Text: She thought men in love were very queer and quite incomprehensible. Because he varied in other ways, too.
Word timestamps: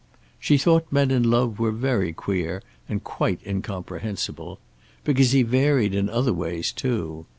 She 0.39 0.57
thought 0.57 0.87
men 0.91 1.11
in 1.11 1.29
love 1.29 1.59
were 1.59 1.69
very 1.71 2.11
queer 2.11 2.63
and 2.89 3.03
quite 3.03 3.39
incomprehensible. 3.45 4.57
Because 5.03 5.29
he 5.31 5.43
varied 5.43 5.93
in 5.93 6.09
other 6.09 6.33
ways, 6.33 6.71
too. 6.71 7.27